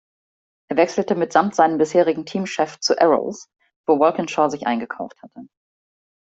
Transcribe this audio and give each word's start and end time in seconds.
Er 0.71 0.77
wechselte 0.77 1.13
mitsamt 1.13 1.53
seinem 1.53 1.77
bisherigen 1.77 2.25
Teamchef 2.25 2.79
zu 2.79 2.99
Arrows, 2.99 3.51
wo 3.85 3.99
Walkinshaw 3.99 4.49
sich 4.49 4.65
eingekauft 4.65 5.21
hatte. 5.21 5.41